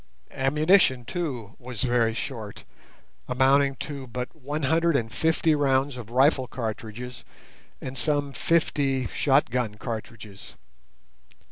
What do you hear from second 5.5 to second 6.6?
rounds of rifle